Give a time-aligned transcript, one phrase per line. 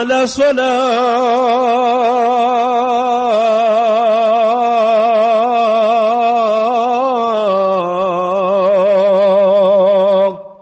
[0.00, 0.70] على الصلاة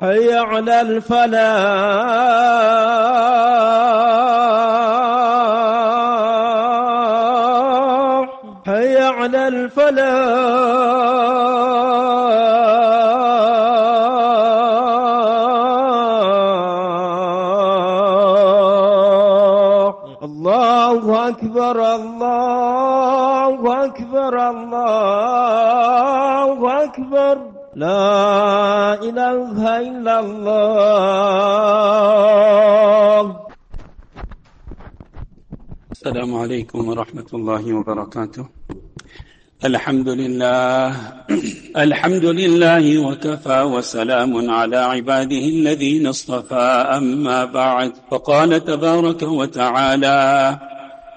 [0.02, 2.17] حي على الفلاح.
[21.68, 25.24] أكبر الله أكبر الله
[26.84, 27.36] أكبر
[27.76, 29.58] لا إله
[29.88, 31.36] إلا الله
[35.92, 38.44] السلام عليكم ورحمة الله وبركاته.
[39.64, 40.96] الحمد لله
[41.76, 47.92] الحمد لله وكفى وسلام على عباده الذين اصطفى أما بعد.
[48.10, 50.18] فقال تبارك وتعالى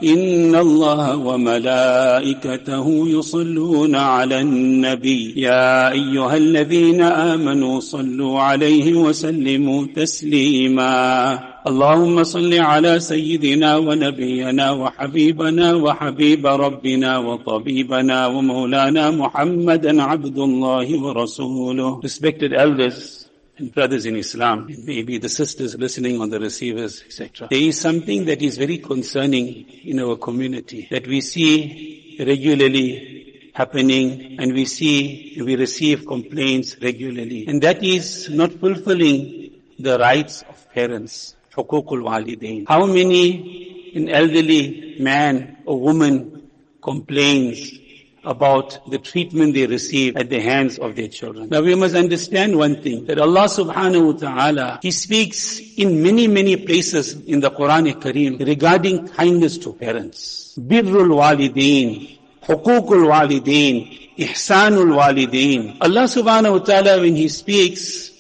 [0.03, 5.33] إن الله وملائكته يصلون على النبي.
[5.37, 11.39] يا أيها الذين آمنوا صلوا عليه وسلموا تسليما.
[11.67, 22.01] اللهم صل على سيدنا ونبينا وحبيبنا وحبيب ربنا وطبيبنا ومولانا محمدا عبد الله ورسوله.
[22.01, 23.20] Respected elders
[23.69, 27.47] brothers in Islam, maybe the sisters listening on the receivers, etc.
[27.49, 34.37] There is something that is very concerning in our community that we see regularly happening
[34.39, 37.45] and we see, we receive complaints regularly.
[37.47, 41.35] And that is not fulfilling the rights of parents.
[41.53, 46.49] How many an elderly man or woman
[46.81, 47.80] complains
[48.23, 51.49] about the treatment they receive at the hands of their children.
[51.49, 56.27] Now we must understand one thing, that Allah subhanahu wa ta'ala, He speaks in many,
[56.27, 60.57] many places in the Quran Kareem regarding kindness to parents.
[60.59, 65.77] Birrul walidain, hukukul walidain, ihsanul walidain.
[65.81, 68.11] Allah subhanahu wa ta'ala when He speaks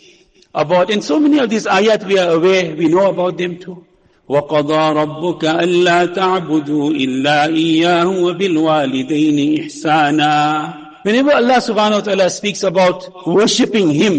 [0.55, 3.85] about, and so many of these ayat we are aware, we know about them too.
[4.31, 13.25] وقضى ربك ألا تعبدوا إلا إياه وبالوالدين إحسانا Whenever Allah subhanahu wa ta'ala speaks about
[13.27, 14.13] worshipping Him,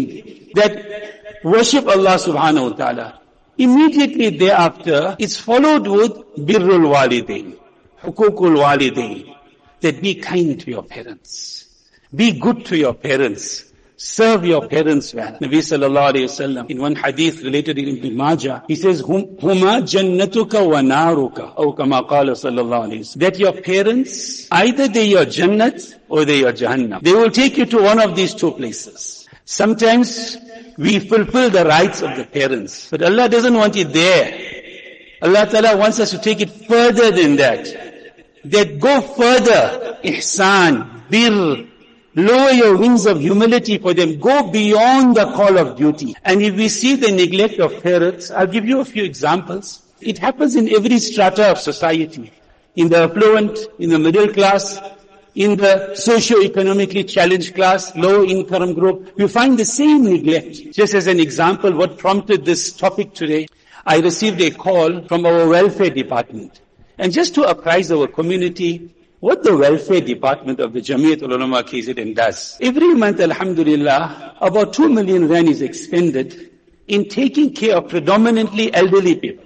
[0.53, 3.19] that worship Allah subhanahu wa ta'ala,
[3.57, 7.55] immediately thereafter, it's followed with birrul walidain,
[8.03, 9.33] hukukul walidain,
[9.79, 11.65] that be kind to your parents,
[12.13, 13.63] be good to your parents,
[13.95, 15.33] Serve your parents well.
[15.33, 20.67] Nabi sallallahu alayhi wasallam in one hadith related in Ibn Majah, he says, Huma jannatuka
[20.67, 23.19] wa naruka, or kama qala sallallahu alayhi wasallam.
[23.19, 27.01] That your parents, either they're your jannat or they're your jahannam.
[27.01, 29.27] They will take you to one of these two places.
[29.45, 30.37] Sometimes
[30.77, 34.61] we fulfill the rights of the parents, but Allah doesn't want it there.
[35.21, 37.65] Allah Ta'ala wants us to take it further than that.
[38.45, 41.67] That go further, ihsan, bir,
[42.15, 44.19] Lower your wings of humility for them.
[44.19, 46.15] Go beyond the call of duty.
[46.23, 49.81] And if we see the neglect of parents, I'll give you a few examples.
[49.99, 52.31] It happens in every strata of society.
[52.75, 54.79] In the affluent, in the middle class,
[55.33, 60.71] in the socio-economically challenged class, low income group, you find the same neglect.
[60.71, 63.47] Just as an example, what prompted this topic today,
[63.85, 66.61] I received a call from our welfare department.
[66.99, 68.93] And just to apprise our community,
[69.23, 72.57] what the welfare department of the Jamiat Ulama KZN does.
[72.59, 76.51] Every month, alhamdulillah, about 2 million rand is expended
[76.89, 79.45] in taking care of predominantly elderly people.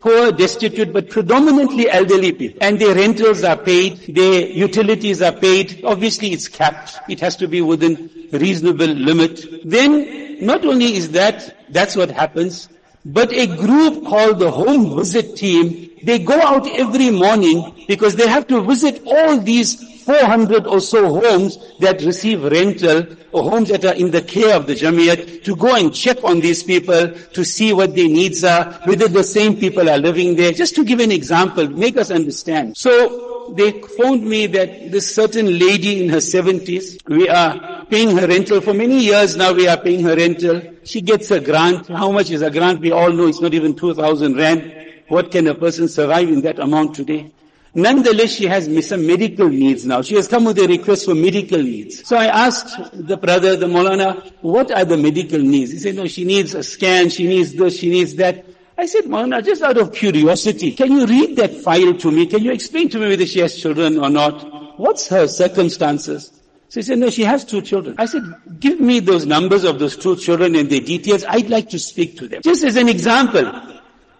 [0.00, 2.56] Poor, destitute, but predominantly elderly people.
[2.62, 5.84] And their rentals are paid, their utilities are paid.
[5.84, 6.96] Obviously it's capped.
[7.10, 9.44] It has to be within reasonable limit.
[9.62, 12.70] Then, not only is that, that's what happens,
[13.04, 18.28] But a group called the home visit team, they go out every morning because they
[18.28, 23.84] have to visit all these 400 or so homes that receive rental or homes that
[23.84, 27.44] are in the care of the Jamiyat to go and check on these people to
[27.44, 30.52] see what their needs are, whether the same people are living there.
[30.52, 32.74] Just to give an example, make us understand.
[32.74, 38.26] So they phoned me that this certain lady in her 70s, we are paying her
[38.26, 40.62] rental for many years now we are paying her rental.
[40.84, 41.86] She gets a grant.
[41.88, 42.80] How much is a grant?
[42.80, 44.87] We all know it's not even 2000 rand.
[45.08, 47.32] What can a person survive in that amount today?
[47.74, 50.02] Nonetheless, she has some medical needs now.
[50.02, 52.06] She has come with a request for medical needs.
[52.06, 55.72] So I asked the brother, the Molana, what are the medical needs?
[55.72, 58.44] He said, no, she needs a scan, she needs this, she needs that.
[58.76, 62.26] I said, Molana, just out of curiosity, can you read that file to me?
[62.26, 64.78] Can you explain to me whether she has children or not?
[64.78, 66.32] What's her circumstances?
[66.70, 67.96] So he said, no, she has two children.
[67.98, 68.22] I said,
[68.60, 71.24] give me those numbers of those two children and their details.
[71.24, 72.42] I'd like to speak to them.
[72.42, 73.50] Just as an example.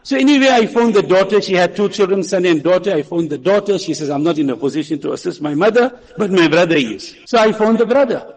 [0.08, 1.38] So anyway, I phoned the daughter.
[1.42, 2.94] She had two children, son and daughter.
[2.94, 3.78] I phoned the daughter.
[3.78, 7.14] She says, I'm not in a position to assist my mother, but my brother is.
[7.26, 8.36] So I phoned the brother.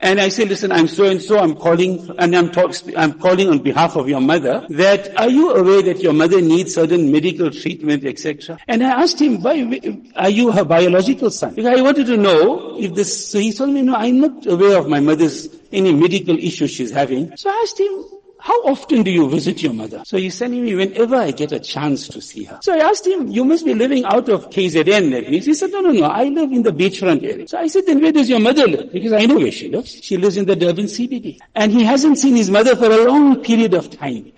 [0.00, 3.50] And I say, listen, I'm so and so, I'm calling, and I'm, talk, I'm calling
[3.50, 7.50] on behalf of your mother, that are you aware that your mother needs certain medical
[7.50, 8.56] treatment, etc.?
[8.66, 11.56] And I asked him, why, are you her biological son?
[11.56, 14.78] Because I wanted to know if this, so he told me, no, I'm not aware
[14.78, 17.36] of my mother's, any medical issues she's having.
[17.36, 18.06] So I asked him,
[18.40, 20.02] how often do you visit your mother?
[20.04, 22.58] So he's telling me whenever I get a chance to see her.
[22.62, 25.46] So I asked him, you must be living out of KZN that means.
[25.46, 27.46] He said, no, no, no, I live in the beachfront area.
[27.46, 28.92] So I said, then where does your mother live?
[28.92, 29.90] Because I know where she lives.
[30.02, 31.38] She lives in the Durban CBD.
[31.54, 34.32] And he hasn't seen his mother for a long period of time.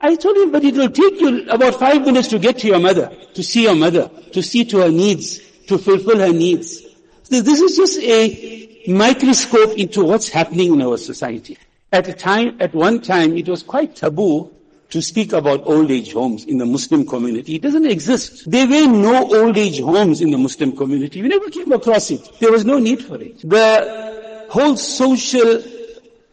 [0.00, 2.80] I told him, but it will take you about five minutes to get to your
[2.80, 6.80] mother, to see your mother, to see to her needs, to fulfill her needs.
[7.24, 11.58] So this is just a microscope into what's happening in our society.
[11.92, 14.52] At a time, at one time, it was quite taboo
[14.90, 17.56] to speak about old age homes in the Muslim community.
[17.56, 18.48] It doesn't exist.
[18.50, 21.22] There were no old age homes in the Muslim community.
[21.22, 22.28] We never came across it.
[22.38, 23.40] There was no need for it.
[23.48, 25.62] The whole social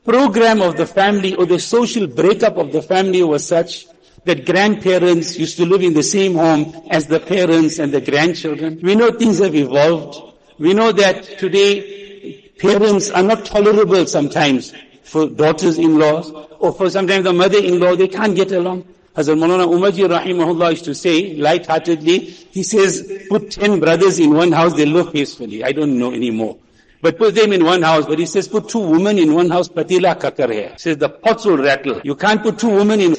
[0.03, 3.87] program of the family or the social breakup of the family was such
[4.25, 8.79] that grandparents used to live in the same home as the parents and the grandchildren.
[8.81, 10.35] We know things have evolved.
[10.59, 14.73] We know that today parents are not tolerable sometimes
[15.07, 18.83] for daughters-in-laws, or for sometimes the mother-in-law, they can't get along.
[19.15, 24.51] Hazrat Maulana Umarji rahimahullah used to say, light-heartedly, he says, put ten brothers in one
[24.51, 25.63] house, they live peacefully.
[25.63, 26.57] I don't know anymore.
[27.01, 29.69] But put them in one house, but he says, put two women in one house,
[29.69, 30.73] patila kakar hai.
[30.73, 32.01] He says, the pots will rattle.
[32.03, 33.15] You can't put two women in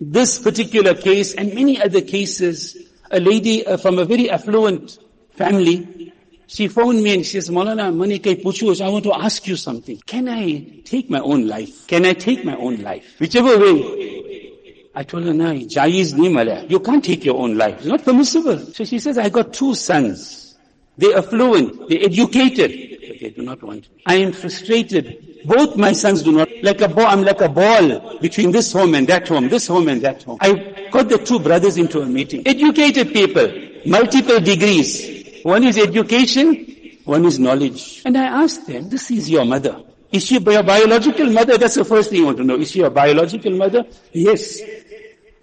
[0.00, 2.76] this particular case and many other cases.
[3.10, 4.98] A lady uh, from a very affluent
[5.30, 6.12] family,
[6.48, 10.00] she phoned me and she says, Maulana, Manikai Puchush, I want to ask you something.
[10.06, 11.86] Can I take my own life?
[11.86, 13.16] Can I take my own life?
[13.20, 14.54] Whichever way.
[14.94, 16.68] I told her, no, Jaiz Nimala.
[16.70, 17.76] You can't take your own life.
[17.76, 18.58] It's not permissible.
[18.72, 20.56] So she says, I got two sons.
[20.96, 21.90] They're fluent.
[21.90, 22.98] They're educated.
[23.06, 23.86] But they do not want.
[24.06, 25.42] I am frustrated.
[25.44, 26.48] Both my sons do not.
[26.62, 29.88] Like a ball, I'm like a ball between this home and that home, this home
[29.88, 30.38] and that home.
[30.40, 32.42] I got the two brothers into a meeting.
[32.46, 33.48] Educated people.
[33.84, 35.17] Multiple degrees.
[35.42, 38.02] One is education, one is knowledge.
[38.04, 39.82] And I asked them, this is your mother.
[40.10, 41.58] Is she your biological mother?
[41.58, 42.56] That's the first thing you want to know.
[42.56, 43.84] Is she your biological mother?
[44.12, 44.60] Yes.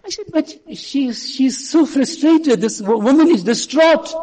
[0.03, 2.62] I said, but she's, she's so frustrated.
[2.62, 4.13] This woman is distraught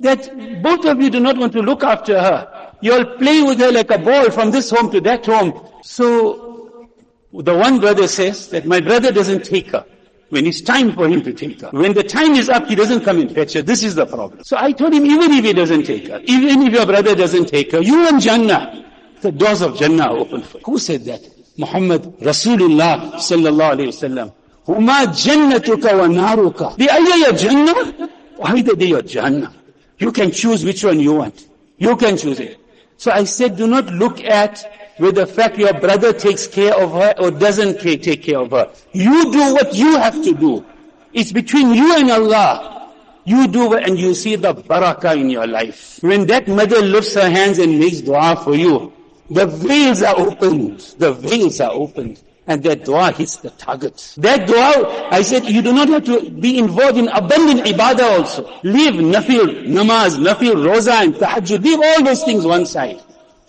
[0.00, 2.72] that both of you do not want to look after her.
[2.80, 5.68] You all play with her like a ball from this home to that home.
[5.82, 6.88] So
[7.32, 9.86] the one brother says that my brother doesn't take her
[10.30, 11.70] when it's time for him to take her.
[11.70, 13.62] When the time is up, he doesn't come and fetch her.
[13.62, 14.42] This is the problem.
[14.42, 17.46] So I told him, even if he doesn't take her, even if your brother doesn't
[17.46, 18.84] take her, you and Jannah.
[19.20, 20.64] The doors of Jannah are open for you.
[20.66, 21.22] Who said that?
[21.56, 24.32] Muhammad Rasulullah sallallahu alayhi wasallam.
[24.66, 26.76] Huma jannatuka wa naruka.
[26.76, 28.10] The ayah Jannah,
[28.44, 29.54] either they your Jannah.
[29.98, 31.46] You can choose which one you want.
[31.78, 32.58] You can choose it.
[32.98, 36.92] So I said, do not look at with the fact your brother takes care of
[36.92, 38.70] her or doesn't take care of her.
[38.92, 40.64] You do what you have to do.
[41.12, 42.92] It's between you and Allah.
[43.24, 45.98] You do and you see the barakah in your life.
[46.00, 48.92] When that mother lifts her hands and makes dua for you,
[49.28, 50.80] the veils are opened.
[50.98, 52.22] The veils are opened.
[52.46, 54.14] And that dua hits the target.
[54.18, 58.44] That dua, I said, you do not have to be involved in abundant ibadah also.
[58.62, 61.64] Leave nafil, namaz, nafil, roza and tahajjud.
[61.64, 63.02] Leave all those things one side.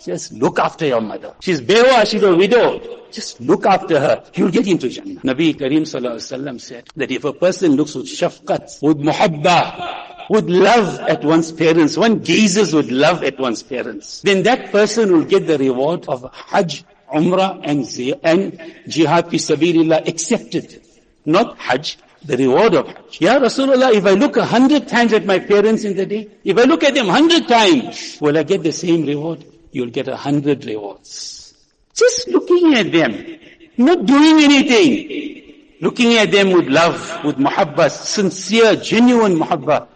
[0.04, 1.34] Just look after your mother.
[1.40, 3.08] She's bewa, she's a widow.
[3.10, 4.24] Just look after her.
[4.34, 5.20] You'll get into Jannah.
[5.20, 11.00] Nabi Kareem Sallallahu said that if a person looks with shafqat, with muhabbah, with love
[11.00, 15.46] at one's parents, one gazes with love at one's parents, then that person will get
[15.46, 17.86] the reward of Hajj Umrah and,
[18.22, 20.82] and jihad fi sabilillah accepted.
[21.24, 23.20] Not Hajj, the reward of Hajj.
[23.20, 26.56] Ya Rasulullah, if I look a hundred times at my parents in the day, if
[26.58, 29.44] I look at them hundred times, will I get the same reward?
[29.70, 31.54] You'll get a hundred rewards.
[31.94, 33.38] Just looking at them,
[33.76, 39.88] not doing anything, looking at them with love, with muhabba, sincere, genuine muhabba.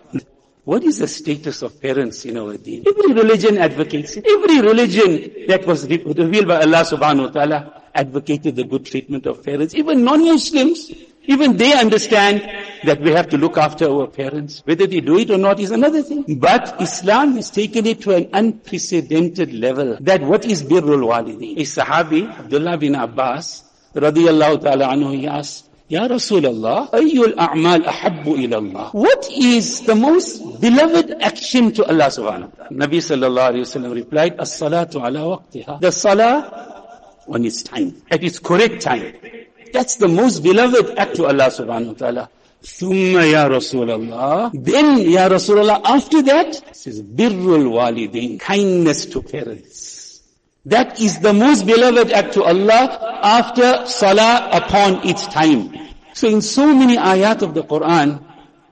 [0.65, 2.85] What is the status of parents in our deen?
[2.87, 4.27] Every religion advocates it.
[4.27, 9.43] Every religion that was revealed by Allah subhanahu wa ta'ala advocated the good treatment of
[9.43, 9.75] parents.
[9.75, 10.93] Even non-Muslims,
[11.25, 12.43] even they understand
[12.85, 14.63] that we have to look after our parents.
[14.65, 16.25] Whether they do it or not is another thing.
[16.39, 19.97] But Islam has taken it to an unprecedented level.
[20.01, 21.59] That what is birrul walidi?
[21.59, 23.65] A Sahabi, Abdullah bin Abbas,
[23.95, 28.91] radiyallahu ta'ala anhu, he asked, Ya Rasulullah, ayyul a'mal ahabbu ila Allah.
[28.93, 32.71] What is the most beloved action to Allah subhanahu wa ta'ala?
[32.73, 35.81] Nabi sallallahu alayhi wa sallam replied, as-salatu ala waqtiha.
[35.81, 39.15] The salah on its time, at its correct time.
[39.74, 42.30] That's the most beloved act to Allah subhanahu wa ta'ala.
[42.64, 49.22] ثم يا رسول الله then يا رسول الله after that says birrul walidain kindness to
[49.22, 50.22] parents
[50.66, 55.70] that is the most beloved act to Allah after salah upon its time
[56.14, 58.24] so in so many ayat of the Quran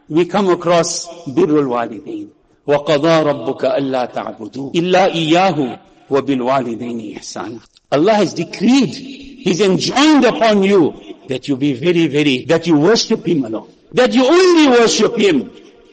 [0.09, 2.29] we come across birrul walidain
[2.67, 7.59] وقضى ربك ألا تعبدوا إلا إياه وبالوالدين إحسانا
[7.91, 10.94] Allah has decreed He's enjoined upon you
[11.28, 13.72] that you be very, very, that you worship Him alone.
[13.92, 15.50] That you only worship Him.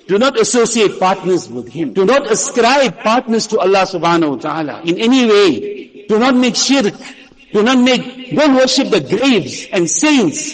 [0.07, 1.93] Do not associate partners with Him.
[1.93, 6.05] Do not ascribe partners to Allah subhanahu wa ta'ala in any way.
[6.09, 6.93] Do not make shirk.
[7.53, 10.53] Do not make, don't worship the graves and saints.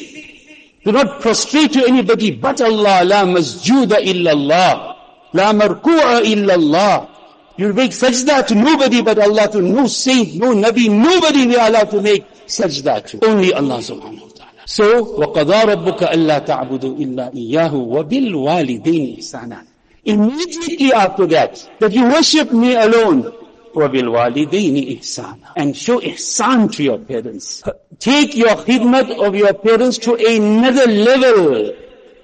[0.86, 3.02] Do not prostrate to anybody but Allah.
[3.04, 4.98] La masjuda illa Allah.
[5.34, 7.10] La marku'a illa Allah.
[7.58, 11.68] You make sajda to nobody but Allah, to no saint, no nabi, nobody we are
[11.68, 13.25] allowed to make sajda to.
[13.27, 14.63] Only Allah subhanahu wa ta'ala.
[14.67, 19.65] So, وَقَضَى رَبُّكَ أَلَّا تَعْبُدُوا إِلَّا إِيَّاهُ وَبِالْوَالِدَيْنِ إِحْسَانًا
[20.05, 23.33] Immediately after that, that you worship me alone,
[23.75, 27.63] وَبِالْوَالِدَيْنِ إِحْسَانًا And show ihsan to your parents.
[27.99, 31.73] Take your khidmat of your parents to another level.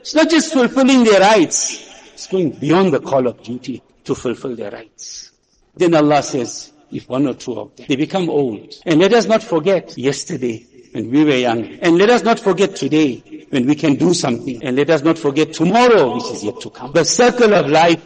[0.01, 2.13] It's not just fulfilling their rights.
[2.13, 5.33] It's going beyond the call of duty to fulfill their rights.
[5.75, 8.74] Then Allah says, if one or two of them, they become old.
[8.86, 11.66] And let us not forget yesterday when we were young.
[11.80, 14.64] And let us not forget today when we can do something.
[14.64, 16.92] And let us not forget tomorrow which is yet to come.
[16.94, 18.04] The circle of life,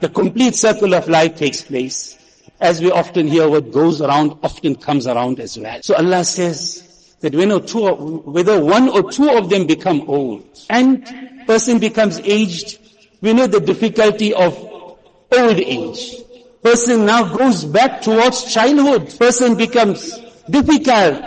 [0.00, 2.18] the complete circle of life takes place.
[2.60, 5.82] As we often hear, what goes around often comes around as well.
[5.82, 7.88] So Allah says that when or two,
[8.24, 11.04] whether one or two of them become old and
[11.46, 12.78] person becomes aged,
[13.20, 16.21] we know the difficulty of old age.
[16.63, 19.17] Person now goes back towards childhood.
[19.17, 20.17] Person becomes
[20.49, 21.23] difficult,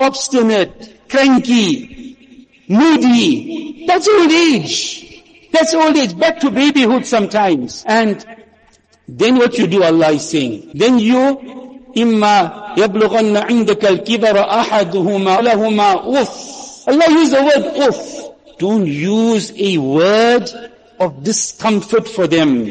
[0.00, 3.86] obstinate, cranky, moody.
[3.86, 5.22] That's old age.
[5.52, 6.18] That's old age.
[6.18, 7.84] Back to babyhood sometimes.
[7.86, 8.24] And
[9.06, 11.58] then what you do, Allah is saying, then you
[11.96, 18.58] إما يبلغن عندك الكبر أحدهما لهما أف Allah use the word uff.
[18.58, 20.48] Don't use a word
[20.98, 22.64] of discomfort for them.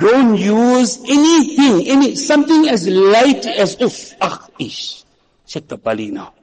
[0.00, 4.14] Don't use anything, any, something as light as uff.
[4.20, 5.04] Ah, ish.
[5.46, 6.34] Check the bali now.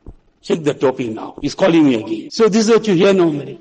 [0.41, 1.37] Check the topi now.
[1.41, 2.31] He's calling me again.
[2.31, 3.59] So this is what you hear normally.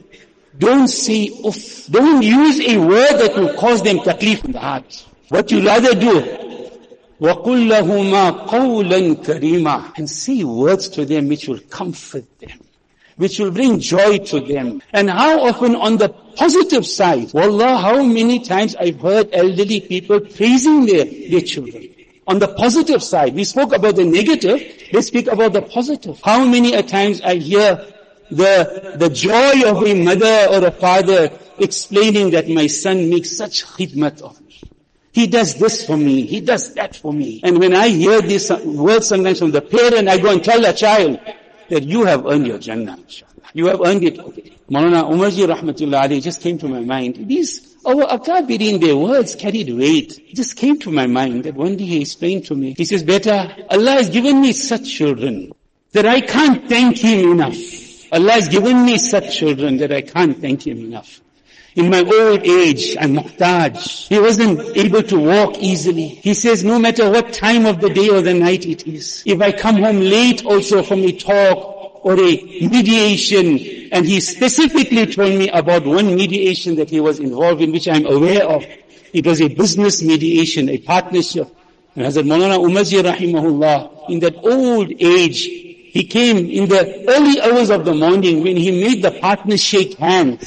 [0.56, 1.90] Don't say uff.
[1.90, 5.06] Don't use a word that will cause them taklif in the heart.
[5.28, 6.20] What you rather do,
[7.20, 12.60] وَقُلْ لَهُمَا قَوْلًا كَرِيمًا And say words to them which will comfort them,
[13.17, 14.81] which will bring joy to them.
[14.93, 20.21] And how often on the positive side, Wallah, how many times I've heard elderly people
[20.21, 21.89] praising their, their children.
[22.27, 26.19] On the positive side, we spoke about the negative, let's speak about the positive.
[26.23, 27.85] How many a times I hear
[28.29, 33.65] the, the joy of a mother or a father explaining that my son makes such
[33.65, 34.61] khidmat of me.
[35.11, 36.25] He does this for me.
[36.25, 37.41] He does that for me.
[37.43, 40.73] And when I hear these words sometimes from the parent, I go and tell the
[40.73, 41.19] child
[41.69, 42.97] that you have earned your Jannah.
[43.53, 44.17] You have earned it.
[44.69, 47.27] Maulana Umarji Rahmatullah Ali just came to my mind.
[47.27, 50.19] These, our akabirin, their words carried weight.
[50.19, 52.73] It just came to my mind that one day he explained to me.
[52.77, 55.53] He says, Beta, Allah has given me such children
[55.93, 57.55] that I can't thank Him enough.
[58.11, 61.21] Allah has given me such children that I can't thank Him enough.
[61.77, 64.07] In my old age, I'm muhtaj.
[64.07, 66.07] He wasn't able to walk easily.
[66.07, 69.39] He says, no matter what time of the day or the night it is, if
[69.39, 72.35] I come home late also from a talk or a
[72.67, 73.59] mediation,
[73.91, 78.07] and he specifically told me about one mediation that he was involved in, which I'm
[78.07, 78.65] aware of.
[79.13, 81.47] It was a business mediation, a partnership.
[81.95, 87.69] And Hazrat Maulana Umarji rahimahullah, in that old age, he came in the early hours
[87.69, 90.43] of the morning when he made the partners shake hands.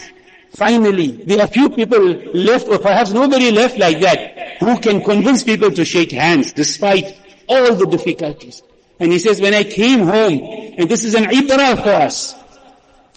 [0.60, 1.98] Finally, there are few people
[2.34, 7.16] left, or perhaps nobody left like that, who can convince people to shake hands despite
[7.48, 8.62] all the difficulties.
[8.98, 10.38] And he says, when I came home,
[10.76, 12.34] and this is an ibrah for us,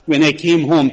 [0.06, 0.90] when I came home,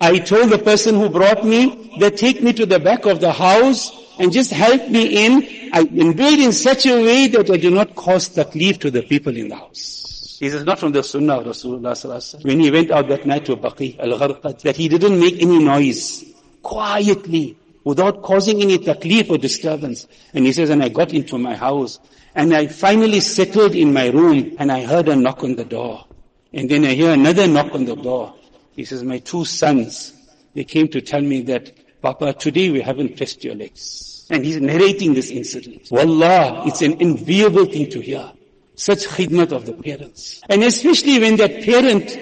[0.00, 3.30] I told the person who brought me that take me to the back of the
[3.30, 5.42] house and just help me in.
[5.74, 9.36] I it in such a way that I do not cause taklif to the people
[9.36, 10.11] in the house.
[10.42, 12.44] This is not from the sunnah of Rasulullah.
[12.44, 16.24] When he went out that night to Baqi al-Gharqad, that he didn't make any noise,
[16.62, 20.08] quietly, without causing any taklif or disturbance.
[20.34, 22.00] And he says, and I got into my house,
[22.34, 26.06] and I finally settled in my room, and I heard a knock on the door.
[26.52, 28.34] And then I hear another knock on the door.
[28.74, 30.12] He says, my two sons,
[30.54, 31.70] they came to tell me that,
[32.02, 34.26] Papa, today we haven't pressed your legs.
[34.28, 35.86] And he's narrating this incident.
[35.92, 38.32] Wallah, it's an enviable thing to hear.
[38.81, 40.41] Such khidmat of the parents.
[40.49, 42.15] And especially when that parent,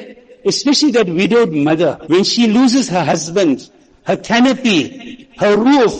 [0.46, 3.70] especially that widowed mother, when she loses her husband,
[4.04, 5.94] her canopy, her roof,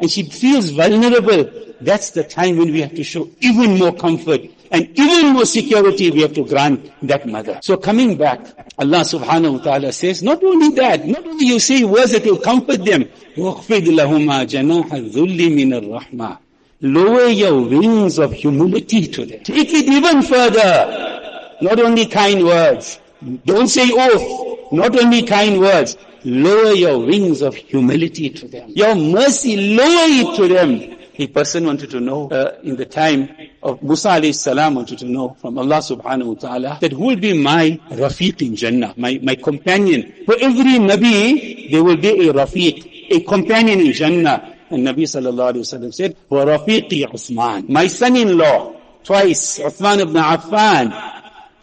[0.00, 4.40] and she feels vulnerable, that's the time when we have to show even more comfort
[4.70, 7.58] and even more security we have to grant that mother.
[7.62, 8.40] So coming back,
[8.78, 12.38] Allah subhanahu wa ta'ala says, not only that, not only you say words that will
[12.38, 13.04] comfort them,
[13.36, 16.38] وَخْفِضْ لَهُمَا جَنَاحَ الذُّلِّ مِنَ الرَّحْمَةِ
[16.81, 19.43] Lower your wings of humility to them.
[19.43, 21.57] Take it even further.
[21.61, 22.99] Not only kind words.
[23.45, 24.71] Don't say oath.
[24.71, 25.97] Not only kind words.
[26.25, 28.69] Lower your wings of humility to them.
[28.75, 30.97] Your mercy, lower it to them.
[31.17, 33.29] A person wanted to know uh, in the time
[33.63, 37.15] of Musa alayhi salam wanted to know from Allah subhanahu wa ta'ala that who will
[37.15, 40.11] be my rafiq in Jannah, my, my companion.
[40.25, 44.54] For every Nabi, there will be a rafiq, a companion in Jannah.
[44.69, 51.13] And Nabi sallallahu alayhi wa sallam said, rafiqi Uthman, my son-in-law, twice, Uthman ibn Affan,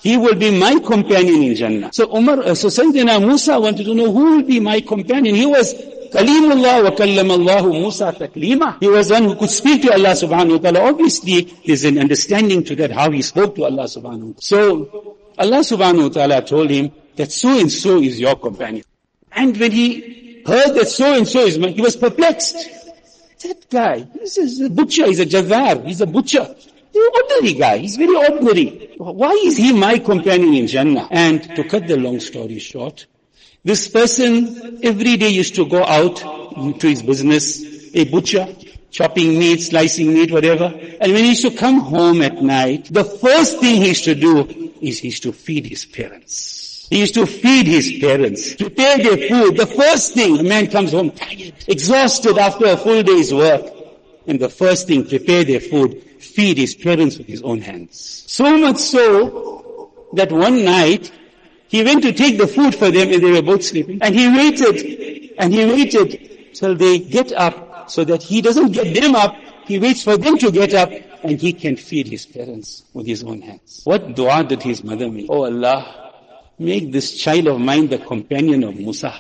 [0.01, 1.93] he will be my companion in Jannah.
[1.93, 5.35] So Umar, uh, so Sayyidina Musa wanted to know who will be my companion.
[5.35, 5.75] He was
[6.13, 8.77] Kalimullah wa kallamallahu Musa taklima.
[8.81, 10.91] He was one who could speak to Allah subhanahu wa ta'ala.
[10.91, 14.43] Obviously, there's an understanding to that, how he spoke to Allah subhanahu wa ta'ala.
[14.43, 18.85] So, Allah subhanahu wa ta'ala told him that so and so is your companion.
[19.33, 22.57] And when he heard that so and so is my, he was perplexed.
[23.43, 26.55] That guy, this is a butcher, he's a jazar, he's a butcher.
[26.93, 27.79] He's an ordinary guy.
[27.79, 28.95] He's very ordinary.
[28.99, 31.09] Why is he my companion in Jannah?
[31.11, 33.07] And to cut the long story short,
[33.65, 38.47] this person every day used to go out to his business, a butcher,
[38.91, 40.67] chopping meat, slicing meat, whatever.
[40.67, 44.15] And when he used to come home at night, the first thing he used to
[44.15, 46.62] do is he used to feed his parents.
[46.93, 49.57] He used to feed his parents, prepare their food.
[49.57, 53.65] The first thing, a man comes home tired, exhausted after a full day's work.
[54.27, 58.25] And the first thing, prepare their food, feed his parents with his own hands.
[58.27, 61.11] So much so that one night
[61.69, 63.99] he went to take the food for them and they were both sleeping.
[64.03, 68.95] And he waited and he waited till they get up so that he doesn't get
[69.01, 69.35] them up.
[69.65, 70.91] He waits for them to get up
[71.23, 73.81] and he can feed his parents with his own hands.
[73.85, 75.27] What dua did his mother make?
[75.31, 76.02] Oh Allah,
[76.65, 79.15] make this child of mine the companion of Musa.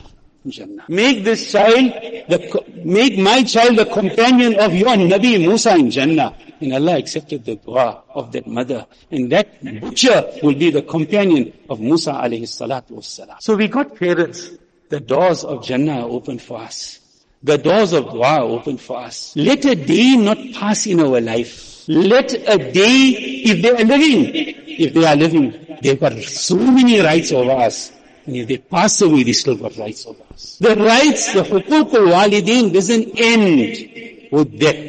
[0.48, 0.84] Jannah.
[0.88, 1.92] Make this child,
[2.28, 6.36] the, make my child the companion of your Nabi Musa in Jannah.
[6.60, 8.86] And Allah accepted the dua of that mother.
[9.10, 13.36] And that butcher will be the companion of Musa alayhi salatu wassalam.
[13.40, 14.50] So we got parents.
[14.88, 17.00] The doors of Jannah are open for us.
[17.42, 19.34] The doors of dua are open for us.
[19.36, 21.71] Let a day not pass in our life.
[21.88, 23.08] Let a day,
[23.44, 24.34] if they are living,
[24.66, 27.92] if they are living, they've got so many rights over us.
[28.26, 30.58] And if they pass away, they still got rights over us.
[30.60, 34.88] The rights, the hukukul walidin doesn't end with that.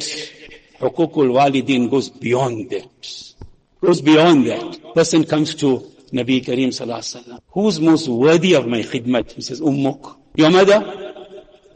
[0.78, 3.34] Hukukul walidin goes beyond that.
[3.80, 4.94] Goes beyond that.
[4.94, 5.78] Person comes to
[6.12, 7.40] Nabi Kareem Sallallahu.
[7.50, 9.32] Who's most worthy of my khidmat?
[9.32, 10.16] He says, Ummuk.
[10.36, 10.80] Your mother?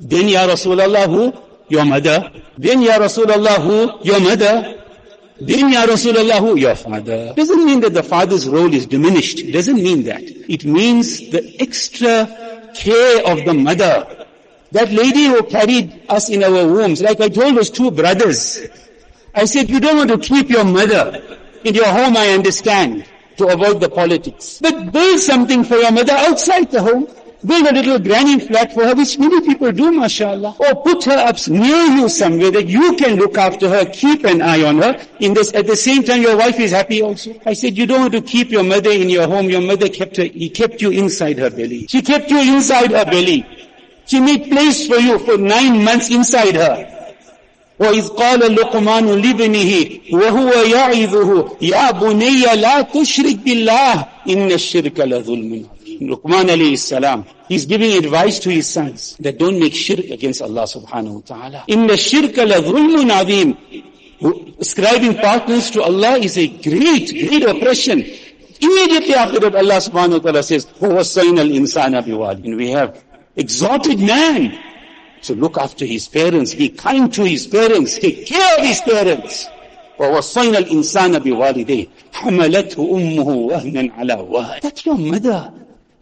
[0.00, 1.32] Then Ya Rasulullah who?
[1.68, 2.30] Your mother.
[2.56, 4.04] Then Ya Rasulullah who?
[4.04, 4.77] Your mother.
[5.40, 6.58] Then Ya Rasulullah?
[6.58, 7.32] Your father.
[7.34, 9.52] Doesn't mean that the father's role is diminished.
[9.52, 10.22] Doesn't mean that.
[10.22, 12.26] It means the extra
[12.74, 14.26] care of the mother.
[14.72, 18.66] That lady who carried us in our wombs, like I told those two brothers,
[19.34, 21.22] I said, you don't want to keep your mother
[21.64, 24.58] in your home, I understand, to avoid the politics.
[24.60, 27.08] But build something for your mother outside the home
[27.45, 30.55] Build a little granny flat for her, which many people do, mashallah.
[30.59, 34.41] Or put her up near you somewhere that you can look after her, keep an
[34.41, 34.97] eye on her.
[35.19, 37.37] In this, at the same time, your wife is happy also.
[37.45, 39.49] I said, you don't want to keep your mother in your home.
[39.49, 41.87] Your mother kept her, he kept you inside her belly.
[41.87, 43.45] She kept you inside her belly.
[44.05, 46.89] She made place for you for nine months inside her.
[47.79, 55.65] وإذ قال لقمان لابنه وهو يعظه يا بني لا تشرك بالله إن الشرك لظلم
[56.01, 60.63] Luqman alayhi salam, he's giving advice to his sons that don't make shirk against Allah
[60.63, 61.63] subhanahu wa ta'ala.
[61.67, 63.57] Inna shirka la dhulmun azim.
[64.59, 67.99] Ascribing partners to Allah is a great, great oppression.
[68.61, 73.03] Immediately after that Allah subhanahu wa ta'ala says, وَوَصَّيْنَا الْإِنسَانَ بِوَالِدٍ And we have
[73.35, 74.57] exalted man
[75.23, 79.47] to look after his parents, be kind to his parents, take care of his parents.
[79.99, 85.51] ووصينا الإنسان بوالديه حملته أمه وهنا على وهن That's your mother.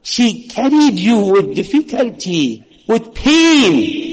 [0.06, 4.12] She carried you with difficulty, with pain.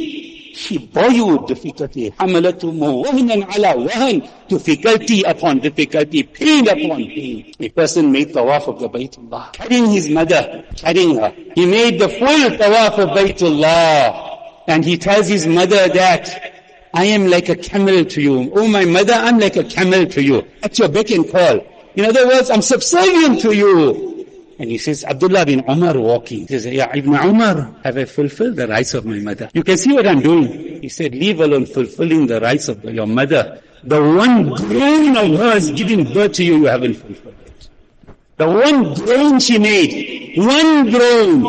[0.54, 2.10] She bore you with difficulty.
[2.10, 7.54] حملته أمه وهنا على وهن Difficulty upon difficulty, pain upon pain.
[7.60, 11.32] A person made tawaf of the Baytullah, carrying his mother, carrying her.
[11.54, 14.38] He made the full tawaf of Baytullah.
[14.66, 16.52] And he tells his mother that
[16.92, 18.50] I am like a camel to you.
[18.54, 20.46] Oh my mother, I'm like a camel to you.
[20.62, 21.60] At your beck and call.
[21.94, 24.11] In other words, I'm subservient to you.
[24.59, 26.41] And he says, Abdullah bin Umar walking.
[26.41, 29.49] He says, Ya Ibn Umar, have I fulfilled the rights of my mother?
[29.53, 30.81] You can see what I'm doing.
[30.81, 33.61] He said, leave alone fulfilling the rights of your mother.
[33.83, 37.69] The one grain of hers giving birth to you, you haven't fulfilled it.
[38.37, 41.41] The one grain she made, one grain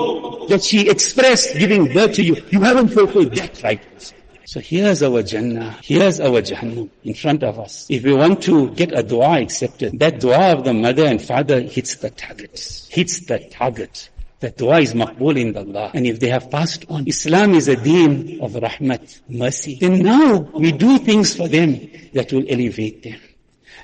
[0.48, 4.14] that she expressed giving birth to you, you haven't fulfilled that right.
[4.46, 7.86] So here's our Jannah, here's our Jahannam in front of us.
[7.88, 11.60] If we want to get a dua accepted, that dua of the mother and father
[11.60, 14.10] hits the target, hits the target.
[14.40, 15.90] The dua is maqbool in Allah.
[15.94, 19.78] And if they have passed on, Islam is a deen of rahmat, mercy.
[19.80, 23.18] Then now we do things for them that will elevate them.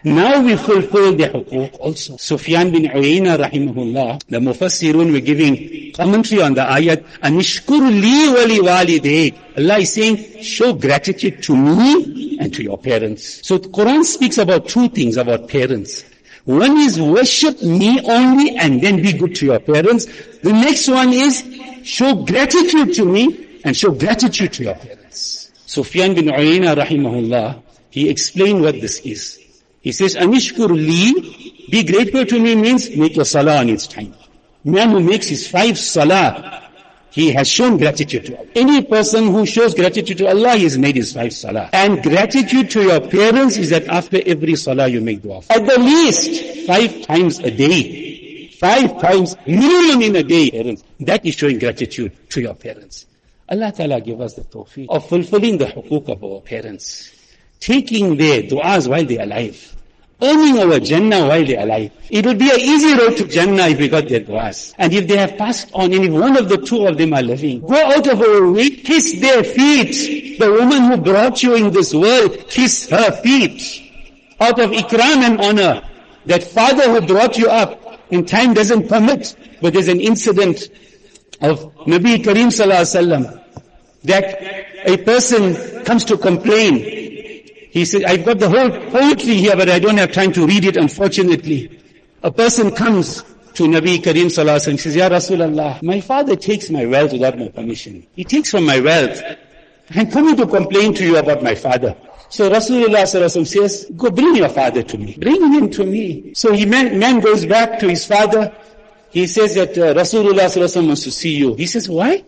[0.02, 2.16] Now we fulfill the hukuk also.
[2.16, 8.60] Sufyan bin Uyayna rahimahullah, the Mufassirun were giving commentary on the ayat, Anishkur li wali
[8.60, 9.58] walidayk.
[9.58, 13.46] Allah is saying, show gratitude to me and to your parents.
[13.46, 16.04] So the Quran speaks about two things about parents.
[16.46, 20.06] One is worship me only and then be good to your parents.
[20.40, 21.44] The next one is
[21.84, 25.52] show gratitude to me and show gratitude to your parents.
[25.66, 29.39] Sufyan bin Uyayna rahimahullah, he explained what this is.
[29.80, 34.14] He says, Anishkur li, be grateful to me means make your salah on its time.
[34.62, 36.68] Man who makes his five salah,
[37.10, 38.46] he has shown gratitude to Allah.
[38.54, 41.70] Any person who shows gratitude to Allah, he has made his five salah.
[41.72, 45.40] And gratitude to your parents is that after every salah you make dua.
[45.48, 48.48] At the least, five times a day.
[48.60, 50.84] Five times, minimum in a day, parents.
[51.00, 53.06] That is showing gratitude to your parents.
[53.48, 57.19] Allah Ta'ala give us the tawfiq of fulfilling the hukuk of our parents
[57.60, 59.76] taking their du'as while they're alive,
[60.22, 61.92] earning our Jannah while they're alive.
[62.08, 64.74] It would be an easy road to Jannah if we got their du'as.
[64.78, 67.22] And if they have passed on, and if one of the two of them are
[67.22, 70.38] living, go out of our way, kiss their feet.
[70.38, 73.82] The woman who brought you in this world, kiss her feet.
[74.40, 75.82] Out of ikram and honor.
[76.26, 77.78] That father who brought you up,
[78.10, 80.68] and time doesn't permit, but there's an incident
[81.40, 83.44] of Nabi Kareem Sallallahu Alaihi Wasallam
[84.04, 84.42] that
[84.86, 86.99] a person comes to complain
[87.70, 90.64] he said, I've got the whole poetry here, but I don't have time to read
[90.64, 91.80] it, unfortunately.
[92.22, 93.22] A person comes
[93.54, 97.48] to Nabi Kareem Sallallahu and says, Ya Rasulallah, my father takes my wealth without my
[97.48, 98.04] permission.
[98.16, 99.22] He takes from my wealth.
[99.90, 101.96] I'm coming to complain to you about my father.
[102.28, 105.16] So Rasulullah Sallallahu says, go bring your father to me.
[105.18, 106.34] Bring him to me.
[106.34, 108.52] So he man, man goes back to his father.
[109.10, 111.54] He says that uh, Rasulullah wants to see you.
[111.54, 112.24] He says, why?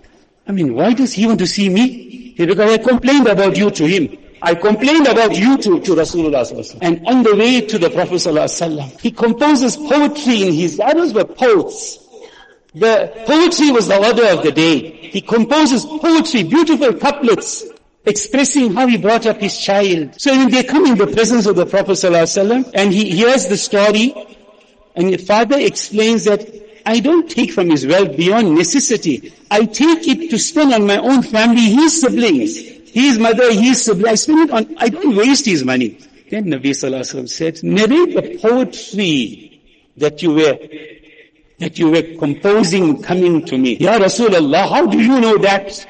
[0.46, 2.34] I mean, why does he want to see me?
[2.36, 4.18] He, because I complained about you to him.
[4.44, 9.12] I complained about you to, to Rasulullah And on the way to the Prophet he
[9.12, 11.98] composes poetry in his, others were poets.
[12.74, 14.90] The poetry was the order of the day.
[14.90, 17.64] He composes poetry, beautiful couplets,
[18.04, 20.20] expressing how he brought up his child.
[20.20, 23.56] So when they come in the presence of the Prophet ﷺ, and he hears the
[23.56, 24.12] story,
[24.96, 26.42] and the father explains that
[26.84, 29.32] I don't take from his wealth beyond necessity.
[29.52, 34.08] I take it to spend on my own family, his siblings his mother, his sibling,
[34.08, 35.98] I spend it on, I don't waste his money.
[36.30, 39.62] Then Nabi Sallallahu Alaihi Wasallam said, narrate the poetry
[39.96, 40.58] that you were,
[41.58, 43.76] that you were composing coming to me.
[43.76, 45.86] Ya Rasulullah, how do you know that?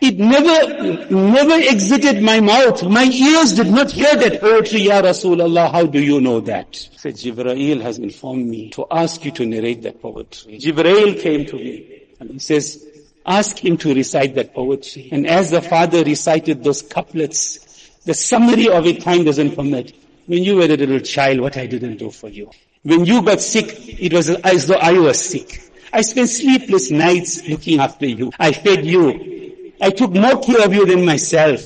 [0.00, 2.84] It never, never exited my mouth.
[2.84, 5.72] My ears did not hear that poetry, Ya Rasulullah.
[5.72, 6.76] How do you know that?
[6.96, 10.60] Said, Jibreel has informed me to ask you to narrate that poetry.
[10.60, 12.84] Jibreel came to me and he says,
[13.28, 15.10] Ask him to recite that poetry.
[15.12, 19.94] And as the father recited those couplets, the summary of it time doesn't permit.
[20.24, 22.50] When you were a little child, what I didn't do for you.
[22.84, 25.60] When you got sick, it was as though I was sick.
[25.92, 28.32] I spent sleepless nights looking after you.
[28.38, 29.74] I fed you.
[29.78, 31.60] I took more care of you than myself.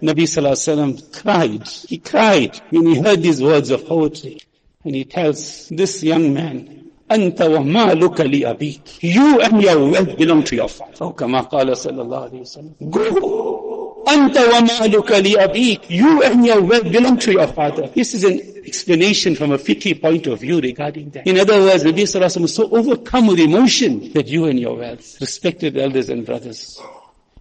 [0.00, 1.68] Nabi Sallallahu Alaihi Wasallam cried.
[1.68, 4.40] He cried when he heard these words of poetry.
[4.84, 6.79] And he tells this young man,
[7.11, 8.81] أنت ومالك لأبيك.
[9.01, 11.13] You and your wealth belong to your father.
[11.13, 12.89] كما قال صلى الله عليه وسلم.
[12.89, 14.03] Go.
[14.07, 15.81] أنت ومالك لأبيك.
[15.89, 17.87] You and your wealth belong to your father.
[17.93, 21.27] This is an explanation from a fiqh point of view regarding that.
[21.27, 24.59] In other words, Nabi Sallallahu Alaihi Wasallam was so overcome with emotion that you and
[24.59, 26.81] your wealth, respected elders and brothers,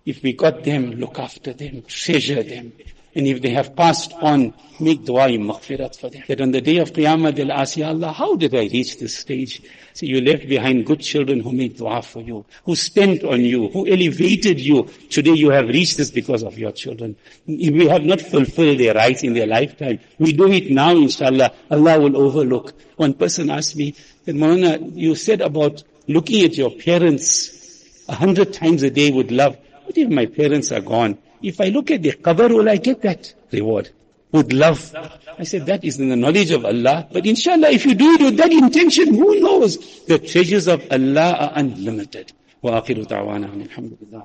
[0.09, 2.73] if we got them, look after them, treasure them.
[3.15, 6.23] And if they have passed on, make dua maghfirat for them.
[6.27, 9.15] That on the day of Qiyamah they'll ask, Ya Allah, how did I reach this
[9.17, 9.61] stage?
[9.93, 13.67] So you left behind good children who made dua for you, who spent on you,
[13.69, 14.83] who elevated you.
[15.09, 17.15] Today you have reached this because of your children.
[17.47, 21.53] If we have not fulfilled their rights in their lifetime, we do it now inshallah,
[21.69, 22.73] Allah will overlook.
[22.95, 23.95] One person asked me,
[24.25, 27.59] that Mona, you said about looking at your parents
[28.07, 29.57] a hundred times a day with love.
[29.89, 31.17] What if my parents are gone?
[31.41, 33.89] If I look at the qabr, will I get that reward?
[34.31, 34.93] With love.
[35.39, 37.07] I said, that is in the knowledge of Allah.
[37.11, 40.05] But inshallah, if you do it with that intention, who knows?
[40.05, 42.33] The treasures of Allah are unlimited.
[42.61, 44.23] Wa وآخر دعوانا الحمد لله